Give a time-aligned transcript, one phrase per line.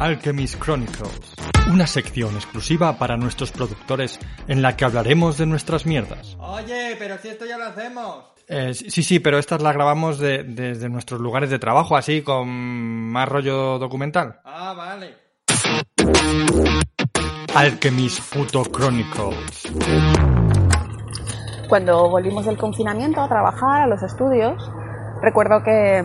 [0.00, 1.34] Alchemist Chronicles,
[1.72, 6.36] una sección exclusiva para nuestros productores en la que hablaremos de nuestras mierdas.
[6.38, 8.24] Oye, pero si esto ya lo hacemos.
[8.46, 12.48] Eh, sí, sí, pero estas las grabamos de- desde nuestros lugares de trabajo, así con
[12.48, 14.40] más rollo documental.
[14.44, 15.16] Ah, vale.
[17.54, 19.72] Alchemist puto Chronicles.
[21.68, 24.70] Cuando volvimos del confinamiento a trabajar a los estudios,
[25.22, 26.02] recuerdo que,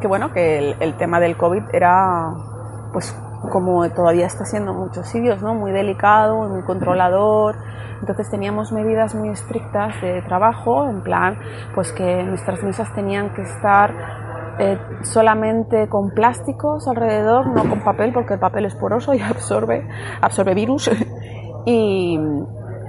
[0.00, 2.28] que, bueno, que el, el tema del COVID era,
[2.92, 3.14] pues,
[3.50, 5.54] como todavía está siendo en muchos sitios, ¿no?
[5.54, 7.56] Muy delicado, muy controlador.
[8.00, 11.38] Entonces teníamos medidas muy estrictas de trabajo, en plan,
[11.74, 13.92] pues que nuestras mesas tenían que estar
[14.58, 19.86] eh, solamente con plásticos alrededor, no con papel, porque el papel es poroso y absorbe,
[20.20, 20.90] absorbe virus.
[21.64, 22.18] y,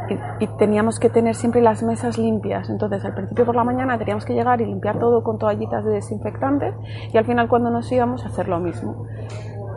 [0.09, 2.70] y, y teníamos que tener siempre las mesas limpias.
[2.70, 5.92] Entonces, al principio por la mañana teníamos que llegar y limpiar todo con toallitas de
[5.92, 6.73] desinfectante
[7.11, 9.06] y al final cuando nos íbamos a hacer lo mismo.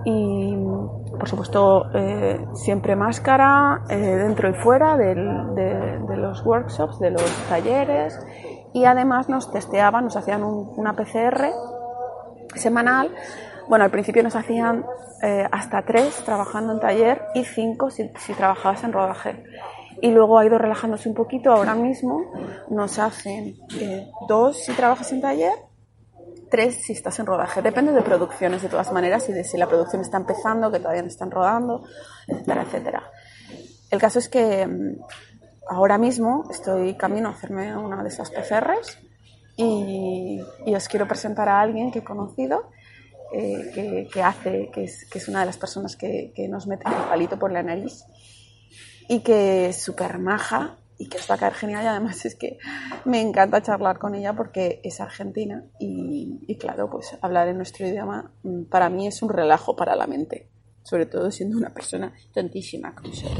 [0.05, 0.57] Y,
[1.19, 7.11] por supuesto, eh, siempre máscara eh, dentro y fuera del- de, de los workshops, de
[7.11, 8.19] los talleres
[8.73, 11.51] y además nos testeaban, nos hacían un- una PCR
[12.55, 13.11] semanal.
[13.69, 14.85] Bueno, al principio nos hacían
[15.23, 19.45] eh, hasta tres trabajando en taller y cinco si, si trabajabas en rodaje.
[20.01, 21.53] Y luego ha ido relajándose un poquito.
[21.53, 22.23] Ahora mismo
[22.71, 25.53] nos hacen eh, dos si trabajas en taller,
[26.51, 27.63] tres si estás en rodaje.
[27.63, 31.03] Depende de producciones de todas maneras y de si la producción está empezando, que todavía
[31.03, 31.85] no están rodando,
[32.27, 33.11] etcétera, etcétera.
[33.91, 35.01] El caso es que mm,
[35.69, 38.99] ahora mismo estoy camino a hacerme una de esas PCRs
[39.57, 42.71] y, y os quiero presentar a alguien que he conocido
[43.33, 46.89] eh, que, hace, que es, que es una de las personas que, que nos mete
[46.89, 48.05] el palito por la nariz
[49.09, 52.59] y que es súper maja y que os va a genial y además es que
[53.07, 57.89] me encanta charlar con ella porque es argentina y, y claro, pues hablar en nuestro
[57.89, 60.51] idioma mm, para mí es un relajo para la mente,
[60.83, 63.31] sobre todo siendo una persona tontísima como soy.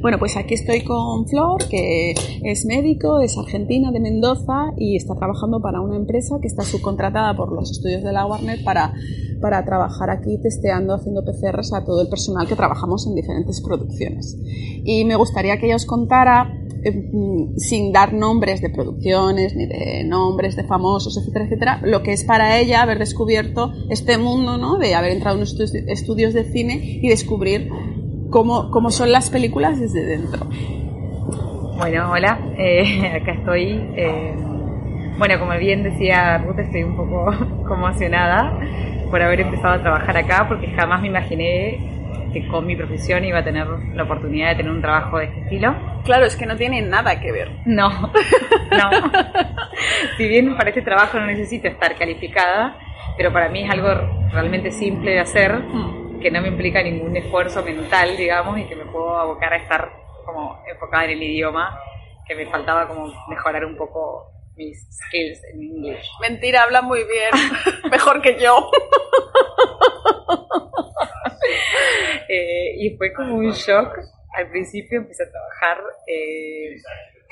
[0.00, 5.14] Bueno, pues aquí estoy con Flor, que es médico, es argentina, de Mendoza, y está
[5.16, 8.92] trabajando para una empresa que está subcontratada por los estudios de la Warner para,
[9.40, 14.36] para trabajar aquí testeando, haciendo PCRs a todo el personal que trabajamos en diferentes producciones.
[14.84, 19.66] Y me gustaría que ella os contara, eh, mm, sin dar nombres de producciones, ni
[19.66, 24.58] de nombres de famosos, etcétera, etcétera, lo que es para ella haber descubierto este mundo,
[24.58, 24.78] ¿no?
[24.78, 27.68] De haber entrado en estudios de, cine y descubrir
[28.30, 30.46] cómo, cómo son las películas desde dentro.
[31.78, 33.72] Bueno, hola, eh, acá estoy.
[33.96, 34.34] eh,
[35.18, 37.26] bueno, como bien decía Ruth, estoy un poco
[37.66, 38.56] conmocionada
[39.10, 41.78] por haber empezado a trabajar acá porque jamás me imaginé
[42.32, 45.40] que con mi profesión iba a tener la oportunidad de tener un trabajo de este
[45.40, 45.74] estilo.
[46.04, 47.50] Claro, es que no tiene nada que ver.
[47.64, 47.88] No,
[48.70, 48.90] no.
[50.16, 52.76] si bien para este trabajo no necesito estar calificada,
[53.16, 53.88] pero para mí es algo
[54.32, 55.62] realmente simple de hacer,
[56.20, 59.90] que no me implica ningún esfuerzo mental, digamos, y que me puedo abocar a estar
[60.24, 61.78] como enfocada en el idioma,
[62.26, 66.06] que me faltaba como mejorar un poco mis skills en inglés.
[66.20, 67.30] Mentira, habla muy bien.
[67.90, 68.70] Mejor que yo.
[72.30, 73.96] Eh, y fue como un shock.
[74.34, 76.76] Al principio empecé a trabajar, eh,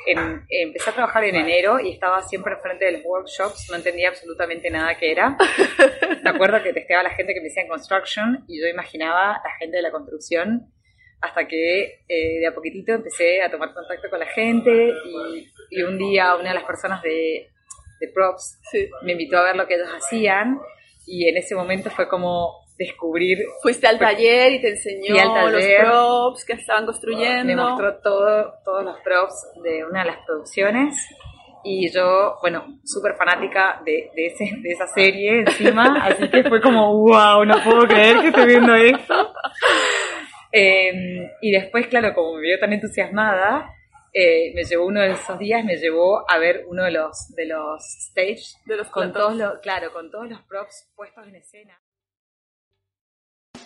[0.06, 4.70] en, empecé a trabajar en enero y estaba siempre enfrente del workshops, no entendía absolutamente
[4.70, 5.36] nada que era.
[6.24, 9.32] Me acuerdo que testeaba a la gente que me decía en construction y yo imaginaba
[9.32, 10.72] a la gente de la construcción
[11.20, 15.82] hasta que eh, de a poquitito empecé a tomar contacto con la gente y, y
[15.82, 17.50] un día una de las personas de,
[18.00, 18.58] de props
[19.02, 20.58] me invitó a ver lo que ellos hacían
[21.06, 25.82] y en ese momento fue como descubrir Fuiste al taller y te enseñó al taller.
[25.82, 27.44] los props que estaban construyendo.
[27.44, 30.94] me mostró todo, todos los props de una de las producciones
[31.68, 36.60] y yo, bueno, súper fanática de, de, ese, de esa serie encima, así que fue
[36.60, 39.32] como, wow, no puedo creer que estoy viendo esto.
[40.52, 43.68] Eh, y después, claro, como me vio tan entusiasmada,
[44.18, 47.44] eh, me llevó uno de esos días, me llevó a ver uno de los, de
[47.44, 49.22] los stage, De los con platos.
[49.22, 51.78] todos los, claro, con todos los props puestos en escena.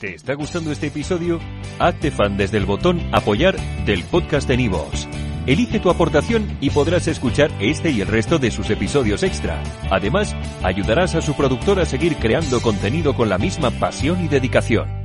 [0.00, 1.38] ¿Te está gustando este episodio?
[1.78, 5.06] Hazte fan desde el botón Apoyar del podcast de Nivos.
[5.46, 9.62] Elige tu aportación y podrás escuchar este y el resto de sus episodios extra.
[9.90, 14.99] Además, ayudarás a su productor a seguir creando contenido con la misma pasión y dedicación.